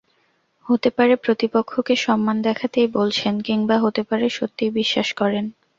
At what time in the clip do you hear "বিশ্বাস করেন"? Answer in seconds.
4.79-5.45